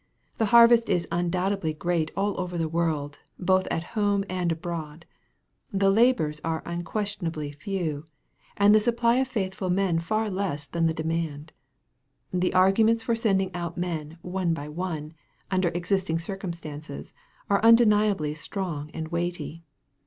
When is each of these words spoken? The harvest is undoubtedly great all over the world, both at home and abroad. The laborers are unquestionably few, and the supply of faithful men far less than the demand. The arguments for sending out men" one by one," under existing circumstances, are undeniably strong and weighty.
The 0.39 0.45
harvest 0.47 0.89
is 0.89 1.07
undoubtedly 1.11 1.75
great 1.75 2.09
all 2.17 2.33
over 2.41 2.57
the 2.57 2.67
world, 2.67 3.19
both 3.37 3.67
at 3.69 3.83
home 3.93 4.25
and 4.27 4.51
abroad. 4.51 5.05
The 5.71 5.91
laborers 5.91 6.41
are 6.43 6.63
unquestionably 6.65 7.51
few, 7.51 8.05
and 8.57 8.73
the 8.73 8.79
supply 8.79 9.17
of 9.17 9.27
faithful 9.27 9.69
men 9.69 9.99
far 9.99 10.27
less 10.31 10.65
than 10.65 10.87
the 10.87 10.95
demand. 10.95 11.51
The 12.33 12.51
arguments 12.55 13.03
for 13.03 13.13
sending 13.13 13.53
out 13.53 13.77
men" 13.77 14.17
one 14.23 14.55
by 14.55 14.69
one," 14.69 15.13
under 15.51 15.67
existing 15.69 16.17
circumstances, 16.17 17.13
are 17.47 17.61
undeniably 17.63 18.33
strong 18.33 18.89
and 18.95 19.07
weighty. 19.09 19.61